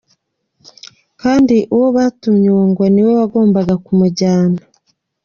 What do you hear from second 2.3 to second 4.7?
uwo ngo niwe wagombaga kumujyana!